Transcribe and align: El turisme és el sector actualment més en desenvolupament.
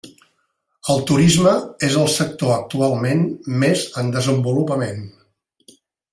El 0.93 1.03
turisme 1.11 1.51
és 1.89 1.97
el 2.05 2.09
sector 2.13 2.55
actualment 2.55 3.23
més 3.65 3.85
en 4.05 4.11
desenvolupament. 4.19 5.07